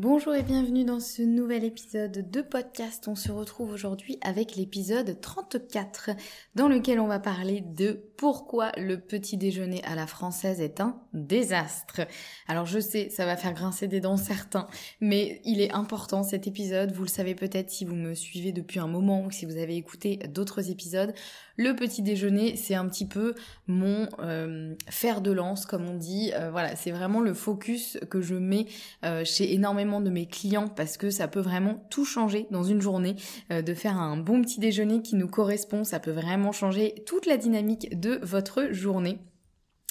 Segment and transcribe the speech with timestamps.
[0.00, 3.08] Bonjour et bienvenue dans ce nouvel épisode de podcast.
[3.08, 6.10] On se retrouve aujourd'hui avec l'épisode 34
[6.54, 11.00] dans lequel on va parler de pourquoi le petit déjeuner à la française est un
[11.14, 12.02] désastre.
[12.46, 14.68] Alors je sais, ça va faire grincer des dents certains,
[15.00, 16.92] mais il est important cet épisode.
[16.92, 19.74] Vous le savez peut-être si vous me suivez depuis un moment ou si vous avez
[19.74, 21.12] écouté d'autres épisodes.
[21.56, 23.34] Le petit déjeuner, c'est un petit peu
[23.66, 26.30] mon euh, fer de lance, comme on dit.
[26.34, 28.66] Euh, voilà, c'est vraiment le focus que je mets
[29.04, 32.80] euh, chez énormément de mes clients parce que ça peut vraiment tout changer dans une
[32.80, 33.16] journée.
[33.50, 37.36] de faire un bon petit déjeuner qui nous correspond, ça peut vraiment changer toute la
[37.36, 39.18] dynamique de votre journée.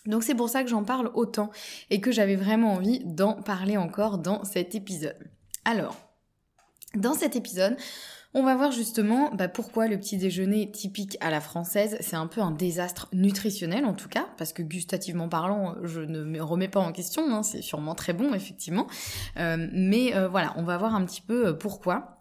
[0.05, 1.51] Donc c'est pour ça que j'en parle autant
[1.89, 5.29] et que j'avais vraiment envie d'en parler encore dans cet épisode.
[5.65, 5.97] Alors,
[6.95, 7.75] dans cet épisode,
[8.37, 12.27] on va voir justement bah, pourquoi le petit déjeuner typique à la française, c'est un
[12.27, 16.67] peu un désastre nutritionnel en tout cas, parce que gustativement parlant, je ne me remets
[16.67, 18.85] pas en question, hein, c'est sûrement très bon effectivement.
[19.37, 22.16] Euh, mais euh, voilà, on va voir un petit peu euh, pourquoi.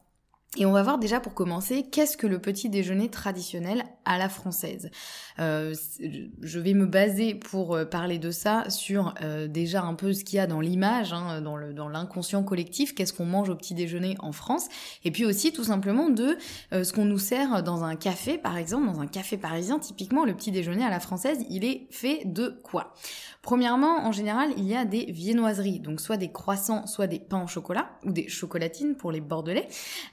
[0.59, 4.31] Et on va voir déjà pour commencer, qu'est-ce que le petit déjeuner traditionnel à la
[4.31, 4.91] française?
[5.39, 5.75] Euh,
[6.41, 10.25] Je vais me baser pour euh, parler de ça sur euh, déjà un peu ce
[10.25, 13.55] qu'il y a dans l'image, hein, dans, le, dans l'inconscient collectif, qu'est-ce qu'on mange au
[13.55, 14.69] petit déjeuner en France,
[15.05, 16.39] et puis aussi tout simplement de
[16.73, 20.35] ce qu'on nous sert dans un café, par exemple, dans un café parisien, typiquement le
[20.35, 22.95] petit déjeuner à la française, il est fait de quoi?
[23.43, 27.45] Premièrement, en général, il y a des viennoiseries, donc soit des croissants, soit des pains
[27.45, 29.69] au chocolat, ou des chocolatines pour les bordelais.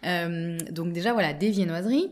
[0.06, 0.33] Euh,
[0.72, 2.10] donc déjà, voilà, des viennoiseries.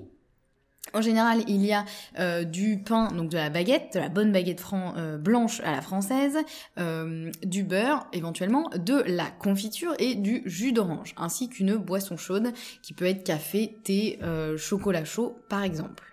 [0.94, 1.86] En général, il y a
[2.20, 5.82] euh, du pain, donc de la baguette, de la bonne baguette euh, blanche à la
[5.82, 6.38] française,
[7.44, 12.52] du beurre éventuellement, de la confiture et du jus d'orange, ainsi qu'une boisson chaude
[12.82, 14.20] qui peut être café, thé,
[14.58, 16.11] chocolat chaud par exemple.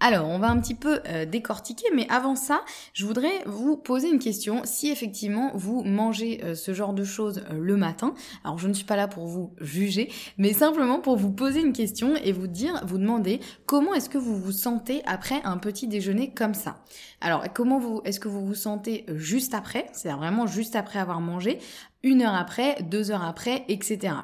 [0.00, 2.60] Alors, on va un petit peu euh, décortiquer, mais avant ça,
[2.92, 4.62] je voudrais vous poser une question.
[4.64, 8.14] Si effectivement vous mangez euh, ce genre de choses euh, le matin,
[8.44, 11.72] alors je ne suis pas là pour vous juger, mais simplement pour vous poser une
[11.72, 15.88] question et vous dire, vous demander comment est-ce que vous vous sentez après un petit
[15.88, 16.76] déjeuner comme ça.
[17.20, 21.20] Alors, comment vous, est-ce que vous vous sentez juste après, c'est-à-dire vraiment juste après avoir
[21.20, 21.58] mangé,
[22.04, 24.14] une heure après, deux heures après, etc.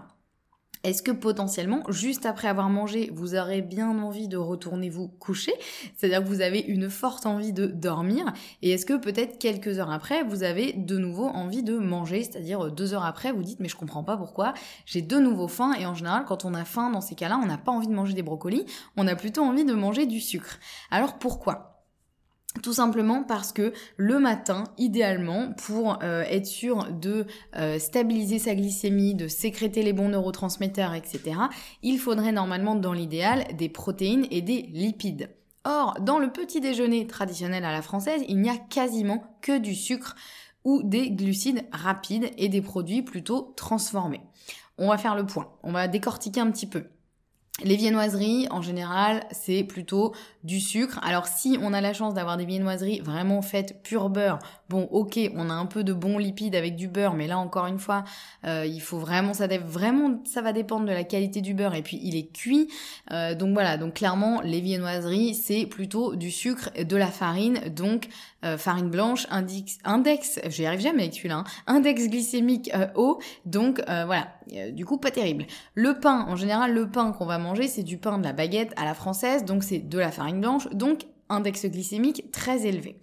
[0.84, 5.54] Est-ce que potentiellement, juste après avoir mangé, vous aurez bien envie de retourner vous coucher?
[5.96, 8.34] C'est-à-dire que vous avez une forte envie de dormir.
[8.60, 12.22] Et est-ce que peut-être quelques heures après, vous avez de nouveau envie de manger?
[12.22, 14.52] C'est-à-dire deux heures après, vous dites mais je comprends pas pourquoi,
[14.84, 15.72] j'ai de nouveau faim.
[15.80, 17.94] Et en général, quand on a faim dans ces cas-là, on n'a pas envie de
[17.94, 18.66] manger des brocolis,
[18.98, 20.58] on a plutôt envie de manger du sucre.
[20.90, 21.73] Alors pourquoi?
[22.62, 27.26] Tout simplement parce que le matin, idéalement, pour euh, être sûr de
[27.56, 31.36] euh, stabiliser sa glycémie, de sécréter les bons neurotransmetteurs, etc.,
[31.82, 35.30] il faudrait normalement, dans l'idéal, des protéines et des lipides.
[35.64, 39.74] Or, dans le petit déjeuner traditionnel à la française, il n'y a quasiment que du
[39.74, 40.14] sucre
[40.64, 44.20] ou des glucides rapides et des produits plutôt transformés.
[44.78, 46.84] On va faire le point, on va décortiquer un petit peu.
[47.62, 50.98] Les viennoiseries, en général, c'est plutôt du sucre.
[51.04, 55.18] Alors si on a la chance d'avoir des viennoiseries vraiment faites pur beurre, bon ok,
[55.36, 58.02] on a un peu de bons lipides avec du beurre, mais là encore une fois,
[58.44, 61.82] euh, il faut vraiment, ça vraiment, ça va dépendre de la qualité du beurre et
[61.82, 62.68] puis il est cuit.
[63.12, 68.08] Euh, donc voilà, donc clairement les viennoiseries, c'est plutôt du sucre, de la farine, donc
[68.44, 73.80] euh, farine blanche, index, index j'y arrive jamais avec celui-là, hein, index glycémique haut, donc
[73.86, 74.28] voilà,
[74.72, 75.46] du coup pas terrible.
[75.74, 78.84] Le pain, en général, le pain qu'on va c'est du pain de la baguette à
[78.84, 82.98] la française, donc c'est de la farine blanche, donc index glycémique très élevé.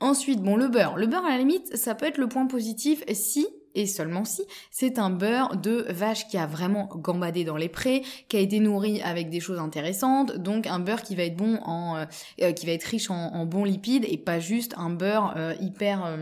[0.00, 0.96] Ensuite, bon, le beurre.
[0.96, 4.42] Le beurre, à la limite, ça peut être le point positif si et seulement si
[4.70, 8.58] c'est un beurre de vache qui a vraiment gambadé dans les prés, qui a été
[8.60, 12.04] nourri avec des choses intéressantes, donc un beurre qui va être bon en, euh,
[12.42, 16.18] euh, qui va être riche en, bons lipides et pas juste un beurre euh, hyper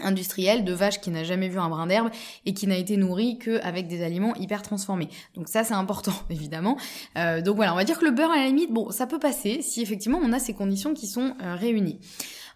[0.00, 2.10] industriel de vache qui n'a jamais vu un brin d'herbe
[2.46, 5.08] et qui n'a été nourri qu'avec des aliments hyper transformés.
[5.34, 6.78] Donc ça c'est important évidemment.
[7.18, 9.18] Euh, donc voilà, on va dire que le beurre à la limite, bon ça peut
[9.18, 12.00] passer si effectivement on a ces conditions qui sont euh, réunies.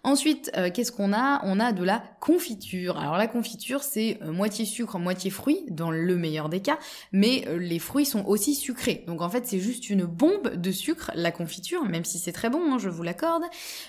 [0.03, 1.41] Ensuite, euh, qu'est-ce qu'on a?
[1.43, 2.97] On a de la confiture.
[2.97, 6.77] Alors la confiture, c'est moitié sucre, moitié fruit, dans le meilleur des cas,
[7.11, 9.03] mais les fruits sont aussi sucrés.
[9.07, 12.49] Donc en fait, c'est juste une bombe de sucre, la confiture, même si c'est très
[12.49, 13.43] bon, hein, je vous l'accorde,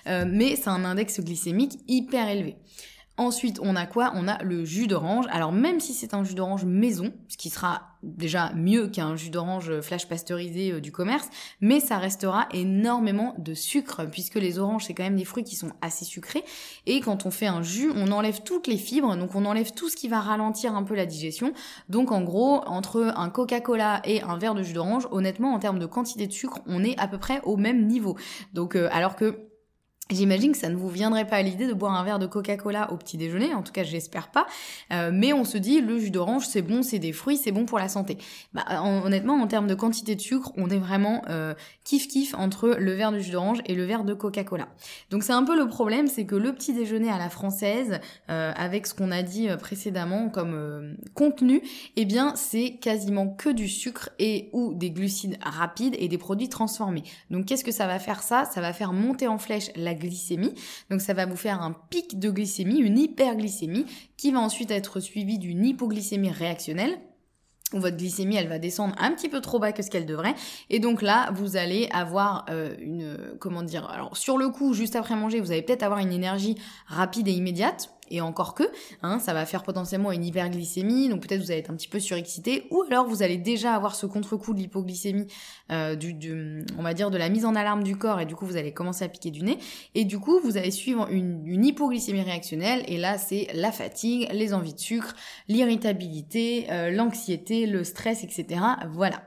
[0.07, 2.57] mais c'est un index glycémique hyper élevé.
[3.19, 4.13] Ensuite, on a quoi?
[4.15, 5.27] On a le jus d'orange.
[5.31, 9.31] Alors même si c'est un jus d'orange maison, ce qui sera déjà mieux qu'un jus
[9.31, 11.29] d'orange flash pasteurisé euh, du commerce,
[11.61, 15.57] mais ça restera énormément de sucre puisque les oranges c'est quand même des fruits qui
[15.57, 16.45] sont assez sucrés
[16.87, 19.89] et quand on fait un jus, on enlève toutes les fibres, donc on enlève tout
[19.89, 21.53] ce qui va ralentir un peu la digestion.
[21.89, 25.79] Donc en gros, entre un Coca-Cola et un verre de jus d'orange, honnêtement en termes
[25.79, 28.17] de quantité de sucre, on est à peu près au même niveau.
[28.53, 29.48] Donc euh, alors que
[30.11, 32.91] J'imagine que ça ne vous viendrait pas à l'idée de boire un verre de Coca-Cola
[32.93, 34.47] au petit déjeuner, en tout cas j'espère pas,
[34.91, 37.67] euh, mais on se dit le jus d'orange c'est bon, c'est des fruits, c'est bon
[37.67, 38.17] pour la santé.
[38.55, 38.65] Bah,
[39.05, 41.53] honnêtement en termes de quantité de sucre, on est vraiment euh,
[41.85, 44.69] kiff kiff entre le verre de jus d'orange et le verre de Coca-Cola.
[45.11, 48.01] Donc c'est un peu le problème, c'est que le petit déjeuner à la française,
[48.31, 51.61] euh, avec ce qu'on a dit précédemment comme contenu,
[51.97, 56.49] eh bien c'est quasiment que du sucre et ou des glucides rapides et des produits
[56.49, 57.03] transformés.
[57.31, 58.47] Donc qu'est-ce que ça va faire ça?
[58.47, 60.55] Ça va faire monter en flèche la glycémie.
[60.91, 63.87] Donc ça va vous faire un pic de glycémie, une hyperglycémie,
[64.17, 66.99] qui va ensuite être suivie d'une hypoglycémie réactionnelle.
[67.75, 70.35] Où votre glycémie elle va descendre un petit peu trop bas que ce qu'elle devrait.
[70.71, 74.97] Et donc là vous allez avoir euh, une comment dire alors sur le coup juste
[74.97, 76.55] après manger vous allez peut-être avoir une énergie
[76.87, 78.65] rapide et immédiate et encore que,
[79.03, 82.01] hein, ça va faire potentiellement une hyperglycémie, donc peut-être vous allez être un petit peu
[82.01, 85.27] surexcité, ou alors vous allez déjà avoir ce contre-coup de l'hypoglycémie,
[85.71, 88.47] euh, du, on va dire de la mise en alarme du corps, et du coup
[88.47, 89.59] vous allez commencer à piquer du nez,
[89.95, 94.29] et du coup vous allez suivre une, une hypoglycémie réactionnelle, et là c'est la fatigue,
[94.33, 95.15] les envies de sucre,
[95.49, 98.61] l'irritabilité, euh, l'anxiété, le stress, etc.
[98.91, 99.23] Voilà.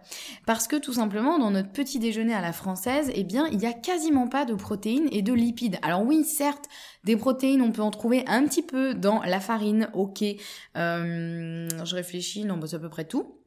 [0.46, 3.66] Parce que tout simplement dans notre petit déjeuner à la française, eh bien il n'y
[3.66, 5.78] a quasiment pas de protéines et de lipides.
[5.82, 6.66] Alors oui, certes,
[7.04, 10.24] des protéines, on peut en trouver un petit peu dans la farine, ok.
[10.78, 13.41] Euh, je réfléchis, non, bah, c'est à peu près tout.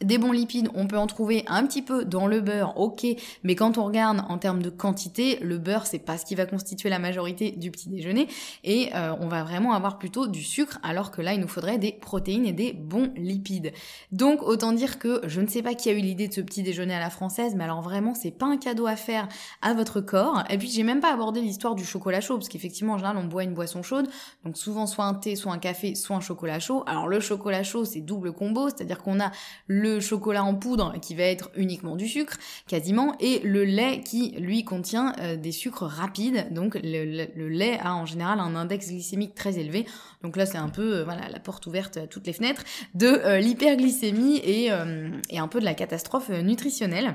[0.00, 3.06] Des bons lipides, on peut en trouver un petit peu dans le beurre, ok,
[3.44, 6.46] mais quand on regarde en termes de quantité, le beurre c'est pas ce qui va
[6.46, 8.26] constituer la majorité du petit déjeuner
[8.64, 11.78] et euh, on va vraiment avoir plutôt du sucre alors que là il nous faudrait
[11.78, 13.72] des protéines et des bons lipides.
[14.10, 16.64] Donc autant dire que je ne sais pas qui a eu l'idée de ce petit
[16.64, 19.28] déjeuner à la française, mais alors vraiment c'est pas un cadeau à faire
[19.62, 20.42] à votre corps.
[20.50, 23.24] Et puis j'ai même pas abordé l'histoire du chocolat chaud parce qu'effectivement en général on
[23.24, 24.08] boit une boisson chaude,
[24.44, 26.82] donc souvent soit un thé, soit un café, soit un chocolat chaud.
[26.88, 29.30] Alors le chocolat chaud c'est double combo, c'est-à-dire qu'on a
[29.84, 32.36] le chocolat en poudre qui va être uniquement du sucre,
[32.66, 36.52] quasiment, et le lait qui, lui, contient euh, des sucres rapides.
[36.52, 39.86] Donc le, lait a en général un index glycémique très élevé.
[40.22, 42.64] Donc là, c'est un peu euh, voilà la porte ouverte à toutes les fenêtres
[42.94, 44.70] de euh, l'hyperglycémie et,
[45.30, 47.14] et un peu de la catastrophe nutritionnelle.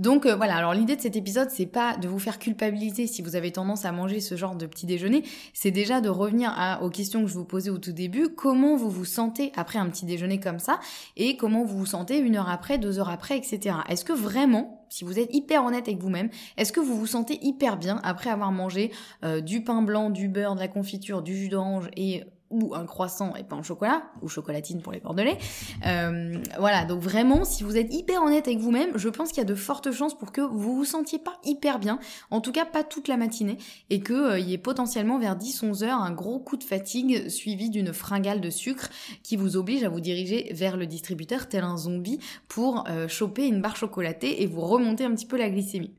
[0.00, 3.20] Donc euh, voilà, alors l'idée de cet épisode, c'est pas de vous faire culpabiliser si
[3.20, 6.88] vous avez tendance à manger ce genre de petit déjeuner, c'est déjà de revenir aux
[6.88, 10.06] questions que je vous posais au tout début, comment vous vous sentez après un petit
[10.06, 10.80] déjeuner comme ça,
[11.18, 13.76] et comment vous vous sentez une heure après, deux heures après, etc.
[13.90, 17.38] Est-ce que vraiment, si vous êtes hyper honnête avec vous-même, est-ce que vous vous sentez
[17.42, 18.92] hyper bien après avoir mangé
[19.22, 22.84] euh, du pain blanc, du beurre, de la confiture, du jus d'orange et ou un
[22.84, 25.38] croissant et pas en chocolat, ou chocolatine pour les bordelais.
[25.86, 29.42] Euh, voilà, donc vraiment, si vous êtes hyper honnête avec vous-même, je pense qu'il y
[29.42, 32.64] a de fortes chances pour que vous vous sentiez pas hyper bien, en tout cas
[32.64, 33.56] pas toute la matinée,
[33.88, 37.70] et qu'il euh, y ait potentiellement vers 10-11 heures un gros coup de fatigue suivi
[37.70, 38.88] d'une fringale de sucre
[39.22, 43.46] qui vous oblige à vous diriger vers le distributeur tel un zombie pour euh, choper
[43.46, 45.92] une barre chocolatée et vous remonter un petit peu la glycémie.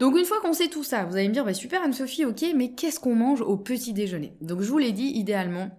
[0.00, 2.42] Donc une fois qu'on sait tout ça, vous allez me dire, bah super Anne-Sophie, ok,
[2.56, 4.32] mais qu'est-ce qu'on mange au petit déjeuner?
[4.40, 5.70] Donc je vous l'ai dit, idéalement,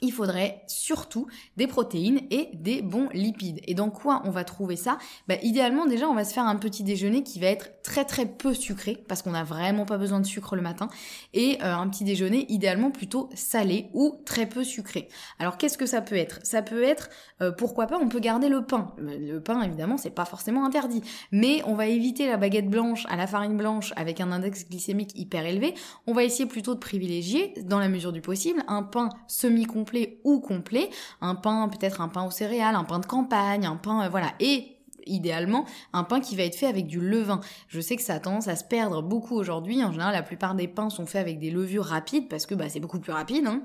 [0.00, 1.26] il faudrait surtout
[1.56, 3.60] des protéines et des bons lipides.
[3.66, 4.98] Et dans quoi on va trouver ça?
[5.26, 8.26] Bah, Idéalement, déjà, on va se faire un petit déjeuner qui va être très très
[8.26, 10.88] peu sucré, parce qu'on n'a vraiment pas besoin de sucre le matin,
[11.34, 15.08] et euh, un petit déjeuner idéalement plutôt salé ou très peu sucré.
[15.38, 16.38] Alors qu'est-ce que ça peut être?
[16.42, 17.08] Ça peut être,
[17.40, 18.94] euh, pourquoi pas, on peut garder le pain.
[18.98, 21.02] Le pain, évidemment, c'est pas forcément interdit,
[21.32, 25.18] mais on va éviter la baguette blanche à la farine blanche avec un index glycémique
[25.18, 25.74] hyper élevé.
[26.06, 29.87] On va essayer plutôt de privilégier, dans la mesure du possible, un pain semi-complet
[30.24, 30.90] ou complet,
[31.20, 34.32] un pain peut-être un pain aux céréales, un pain de campagne, un pain euh, voilà
[34.40, 34.76] et
[35.06, 37.40] idéalement un pain qui va être fait avec du levain.
[37.68, 39.82] Je sais que ça a tendance à se perdre beaucoup aujourd'hui.
[39.82, 42.68] En général, la plupart des pains sont faits avec des levures rapides parce que bah,
[42.68, 43.46] c'est beaucoup plus rapide.
[43.46, 43.62] Hein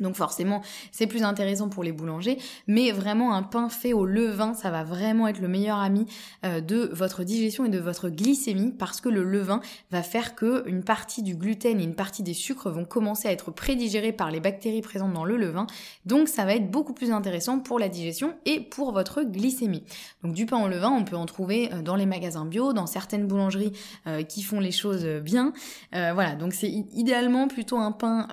[0.00, 4.54] Donc forcément, c'est plus intéressant pour les boulangers, mais vraiment un pain fait au levain,
[4.54, 6.06] ça va vraiment être le meilleur ami
[6.46, 10.66] euh, de votre digestion et de votre glycémie parce que le levain va faire que
[10.66, 14.30] une partie du gluten et une partie des sucres vont commencer à être prédigérés par
[14.30, 15.66] les bactéries présentes dans le levain.
[16.06, 19.84] Donc ça va être beaucoup plus intéressant pour la digestion et pour votre glycémie.
[20.24, 22.86] Donc du pain au levain, on peut en trouver euh, dans les magasins bio, dans
[22.86, 23.72] certaines boulangeries
[24.06, 25.52] euh, qui font les choses bien.
[25.92, 28.28] voilà, donc c'est idéalement plutôt un pain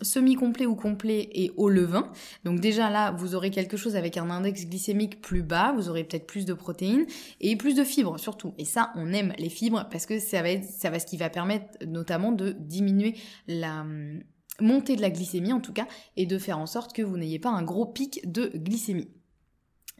[0.00, 2.10] semi-complet ou complet et au levain.
[2.44, 6.04] Donc déjà là, vous aurez quelque chose avec un index glycémique plus bas, vous aurez
[6.04, 7.06] peut-être plus de protéines
[7.40, 8.54] et plus de fibres surtout.
[8.58, 11.66] Et ça, on aime les fibres parce que ça va être, ce qui va permettre
[11.86, 13.14] notamment de diminuer
[13.48, 14.20] la hum,
[14.60, 15.86] montée de la glycémie en tout cas
[16.16, 19.08] et de faire en sorte que vous n'ayez pas un gros pic de glycémie.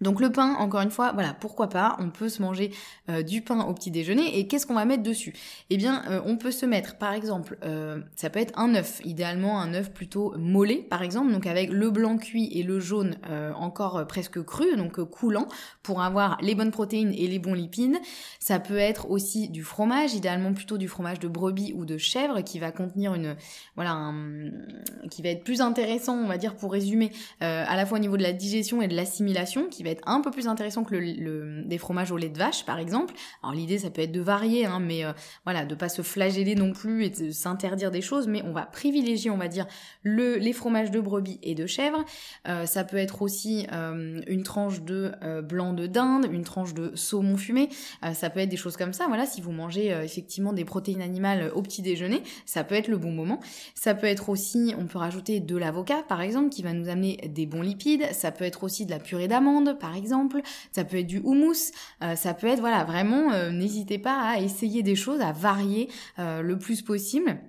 [0.00, 2.72] Donc le pain, encore une fois, voilà, pourquoi pas, on peut se manger
[3.08, 5.32] euh, du pain au petit déjeuner et qu'est-ce qu'on va mettre dessus?
[5.70, 9.00] Eh bien, euh, on peut se mettre, par exemple, euh, ça peut être un œuf,
[9.04, 13.16] idéalement un œuf plutôt mollet, par exemple, donc avec le blanc cuit et le jaune
[13.56, 15.46] encore presque cru, donc coulant,
[15.82, 17.96] pour avoir les bonnes protéines et les bons lipides.
[18.40, 22.42] Ça peut être aussi du fromage, idéalement plutôt du fromage de brebis ou de chèvre,
[22.42, 23.36] qui va contenir une,
[23.76, 24.50] voilà, un,
[25.10, 28.16] qui va être plus intéressant, on va dire, pour résumer, à la fois au niveau
[28.16, 31.78] de la digestion et de l'assimilation, qui va un peu plus intéressant que le, des
[31.78, 33.14] fromages au lait de vache, par exemple.
[33.42, 35.12] Alors l'idée, ça peut être de varier, hein, mais euh,
[35.44, 38.62] voilà, de pas se flageller non plus et de s'interdire des choses, mais on va
[38.62, 39.66] privilégier, on va dire,
[40.02, 42.04] le, les fromages de brebis et de chèvre.
[42.48, 46.92] Euh, ça peut être aussi euh, une tranche de blanc de dinde, une tranche de
[46.94, 47.68] saumon fumé.
[48.12, 49.06] ça peut être des choses comme ça.
[49.06, 52.96] Voilà, si vous mangez effectivement des protéines animales au petit déjeuner, ça peut être le
[52.96, 53.40] bon moment.
[53.74, 57.16] Ça peut être aussi, on peut rajouter de l'avocat, par exemple, qui va nous amener
[57.28, 58.06] des bons lipides.
[58.12, 60.40] Ça peut être aussi de la purée d'amande par exemple,
[60.72, 64.38] ça peut être du houmous, euh, ça peut être, voilà, vraiment, euh, n'hésitez pas à
[64.38, 65.88] essayer des choses, à varier
[66.18, 67.40] euh, le plus possible.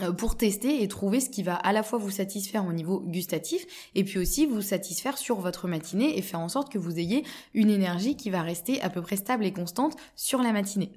[0.00, 3.00] Euh, pour tester et trouver ce qui va à la fois vous satisfaire au niveau
[3.00, 6.98] gustatif et puis aussi vous satisfaire sur votre matinée et faire en sorte que vous
[6.98, 10.92] ayez une énergie qui va rester à peu près stable et constante sur la matinée.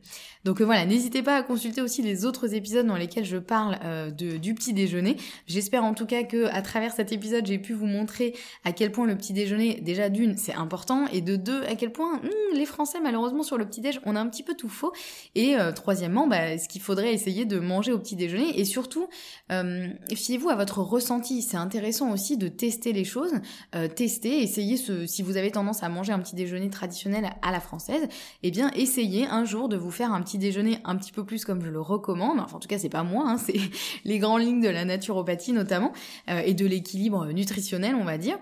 [0.45, 3.77] Donc euh, voilà, n'hésitez pas à consulter aussi les autres épisodes dans lesquels je parle
[3.83, 5.17] euh, de, du petit déjeuner.
[5.45, 8.33] J'espère en tout cas que à travers cet épisode j'ai pu vous montrer
[8.63, 11.91] à quel point le petit déjeuner déjà d'une c'est important et de deux à quel
[11.91, 14.69] point hmm, les Français malheureusement sur le petit déj on a un petit peu tout
[14.69, 14.93] faux
[15.35, 19.09] et troisièmement bah, ce qu'il faudrait essayer de manger au petit déjeuner et surtout surtout,
[19.51, 21.41] euh, fiez-vous à votre ressenti.
[21.41, 23.33] C'est intéressant aussi de tester les choses,
[23.73, 27.51] euh, tester, essayer ce, si vous avez tendance à manger un petit déjeuner traditionnel à
[27.51, 28.07] la française,
[28.43, 31.45] eh bien essayez un jour de vous faire un petit déjeuner un petit peu plus
[31.45, 32.39] comme je le recommande.
[32.39, 33.59] Enfin, en tout cas, c'est pas moi, hein, c'est
[34.05, 35.91] les grandes lignes de la naturopathie notamment
[36.29, 38.37] euh, et de l'équilibre nutritionnel, on va dire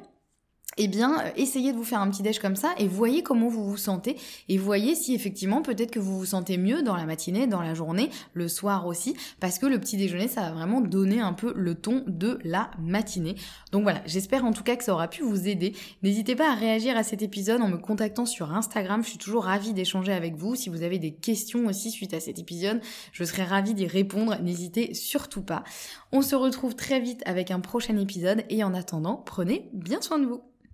[0.77, 3.48] eh bien, euh, essayez de vous faire un petit déj comme ça et voyez comment
[3.48, 4.18] vous vous sentez
[4.50, 7.74] et voyez si effectivement peut-être que vous vous sentez mieux dans la matinée, dans la
[7.74, 11.53] journée, le soir aussi, parce que le petit déjeuner, ça va vraiment donner un peu
[11.56, 13.36] le ton de la matinée.
[13.72, 15.74] Donc voilà, j'espère en tout cas que ça aura pu vous aider.
[16.01, 19.46] N'hésitez pas à réagir à cet épisode en me contactant sur Instagram, je suis toujours
[19.46, 20.56] ravie d'échanger avec vous.
[20.56, 24.38] Si vous avez des questions aussi suite à cet épisode, je serai ravie d'y répondre,
[24.42, 25.63] n'hésitez surtout pas.
[26.12, 30.20] On se retrouve très vite avec un prochain épisode et en attendant, prenez bien soin
[30.20, 30.53] de vous.